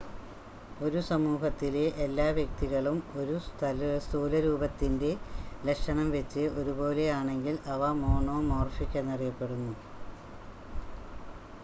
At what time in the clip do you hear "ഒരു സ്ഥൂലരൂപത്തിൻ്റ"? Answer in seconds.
3.15-5.03